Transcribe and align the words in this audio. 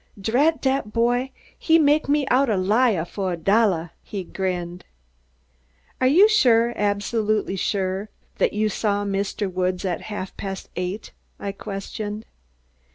"Drat 0.19 0.63
dat 0.63 0.91
boy, 0.91 1.29
he 1.55 1.77
make 1.77 2.09
me 2.09 2.25
out 2.31 2.49
a 2.49 2.57
liah 2.57 3.05
fo' 3.05 3.27
a 3.27 3.37
dollah," 3.37 3.91
he 4.01 4.23
grinned. 4.23 4.83
"Are 6.01 6.07
you 6.07 6.27
sure, 6.27 6.73
absolutely 6.75 7.55
sure, 7.55 8.09
that 8.39 8.53
you 8.53 8.67
saw 8.67 9.05
Mr. 9.05 9.47
Woods 9.47 9.85
at 9.85 10.01
half 10.09 10.35
past 10.37 10.69
eight?" 10.75 11.11
I 11.39 11.51
questioned. 11.51 12.25